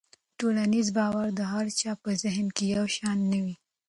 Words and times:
ټولنیز 0.39 0.87
باور 0.97 1.27
د 1.39 1.41
هر 1.51 1.65
چا 1.79 1.91
په 2.03 2.09
ذهن 2.23 2.47
کې 2.55 2.65
یو 2.75 2.85
شان 2.95 3.17
نه 3.31 3.39
وي. 3.43 3.55